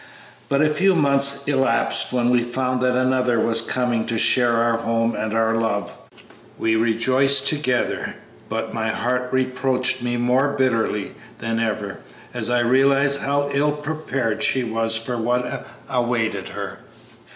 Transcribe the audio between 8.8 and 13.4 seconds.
heart reproached me more bitterly than ever as I realized